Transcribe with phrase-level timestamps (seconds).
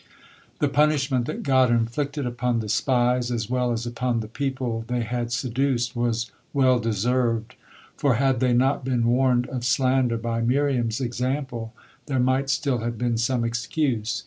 [0.57, 5.03] The punishment that God inflicted upon the spies as well as upon the people they
[5.03, 7.53] had seduced was well deserved,
[7.95, 11.75] for had they not been warned of slander by Miriam's example,
[12.07, 14.19] there might still have been some excuse.